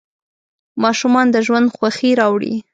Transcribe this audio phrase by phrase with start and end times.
[0.83, 2.55] ماشومان د ژوند خوښي راوړي.